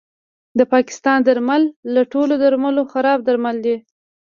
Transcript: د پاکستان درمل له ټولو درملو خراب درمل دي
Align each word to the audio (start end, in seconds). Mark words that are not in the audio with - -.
د 0.57 0.59
پاکستان 0.73 1.19
درمل 1.27 1.63
له 1.93 2.01
ټولو 2.13 2.33
درملو 2.43 2.83
خراب 2.91 3.19
درمل 3.27 3.57
دي 3.65 3.75